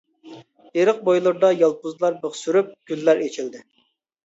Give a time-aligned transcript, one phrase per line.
[0.79, 3.65] ئېرىق بويلىرىدا يالپۇزلار بىخ سۈرۈپ، گۈللەر ئېچىلدى.